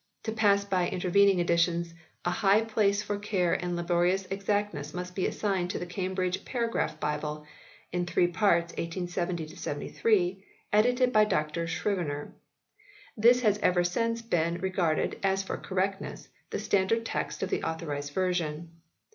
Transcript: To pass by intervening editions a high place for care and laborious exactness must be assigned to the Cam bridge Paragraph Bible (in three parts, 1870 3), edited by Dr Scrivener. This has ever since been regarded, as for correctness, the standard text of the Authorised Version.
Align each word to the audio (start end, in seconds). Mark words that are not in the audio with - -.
To 0.23 0.31
pass 0.31 0.65
by 0.65 0.89
intervening 0.89 1.37
editions 1.39 1.93
a 2.25 2.31
high 2.31 2.61
place 2.63 3.03
for 3.03 3.19
care 3.19 3.53
and 3.53 3.75
laborious 3.75 4.25
exactness 4.31 4.95
must 4.95 5.13
be 5.13 5.27
assigned 5.27 5.69
to 5.69 5.77
the 5.77 5.85
Cam 5.85 6.15
bridge 6.15 6.43
Paragraph 6.43 6.99
Bible 6.99 7.45
(in 7.91 8.07
three 8.07 8.25
parts, 8.25 8.73
1870 8.79 9.89
3), 9.89 10.43
edited 10.73 11.13
by 11.13 11.23
Dr 11.23 11.67
Scrivener. 11.67 12.33
This 13.15 13.41
has 13.41 13.59
ever 13.59 13.83
since 13.83 14.23
been 14.23 14.55
regarded, 14.57 15.19
as 15.21 15.43
for 15.43 15.55
correctness, 15.57 16.29
the 16.49 16.57
standard 16.57 17.05
text 17.05 17.43
of 17.43 17.51
the 17.51 17.61
Authorised 17.61 18.11
Version. 18.13 18.71